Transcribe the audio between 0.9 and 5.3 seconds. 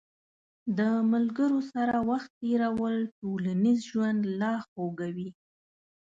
ملګرو سره وخت تېرول ټولنیز ژوند لا خوږوي.